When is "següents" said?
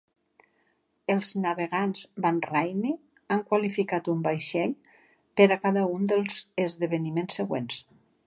7.43-7.79